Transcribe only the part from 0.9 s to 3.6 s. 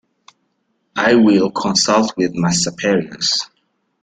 I will consult with my superiors.